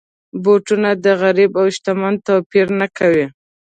بوټونه 0.43 0.89
د 1.03 1.05
غریب 1.21 1.51
او 1.61 1.65
شتمن 1.75 2.13
توپیر 2.27 2.67
نه 2.79 2.87
کوي. 2.97 3.25